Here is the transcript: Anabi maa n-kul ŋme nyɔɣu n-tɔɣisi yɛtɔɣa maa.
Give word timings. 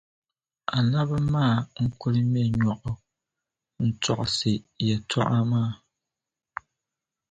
Anabi 0.77 1.17
maa 1.33 1.57
n-kul 1.83 2.15
ŋme 2.25 2.41
nyɔɣu 2.61 2.91
n-tɔɣisi 3.85 4.53
yɛtɔɣa 4.87 5.39
maa. 5.51 5.71